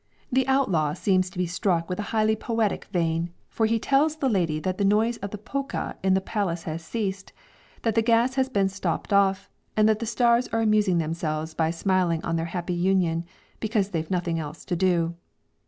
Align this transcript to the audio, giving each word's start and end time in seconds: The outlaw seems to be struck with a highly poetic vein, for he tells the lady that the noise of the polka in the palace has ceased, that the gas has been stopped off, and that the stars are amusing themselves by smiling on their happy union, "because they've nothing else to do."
The 0.31 0.47
outlaw 0.47 0.93
seems 0.95 1.29
to 1.29 1.37
be 1.37 1.45
struck 1.45 1.87
with 1.87 1.99
a 1.99 2.09
highly 2.09 2.35
poetic 2.35 2.85
vein, 2.85 3.29
for 3.49 3.67
he 3.67 3.77
tells 3.77 4.15
the 4.15 4.29
lady 4.29 4.59
that 4.61 4.79
the 4.79 4.83
noise 4.83 5.17
of 5.17 5.29
the 5.29 5.37
polka 5.37 5.93
in 6.01 6.15
the 6.15 6.19
palace 6.21 6.63
has 6.63 6.83
ceased, 6.83 7.33
that 7.83 7.93
the 7.93 8.01
gas 8.01 8.33
has 8.33 8.49
been 8.49 8.67
stopped 8.67 9.13
off, 9.13 9.47
and 9.77 9.87
that 9.87 9.99
the 9.99 10.07
stars 10.07 10.47
are 10.47 10.61
amusing 10.61 10.97
themselves 10.97 11.53
by 11.53 11.69
smiling 11.69 12.25
on 12.25 12.35
their 12.35 12.47
happy 12.49 12.73
union, 12.73 13.25
"because 13.59 13.89
they've 13.89 14.09
nothing 14.09 14.39
else 14.39 14.65
to 14.65 14.75
do." 14.75 15.13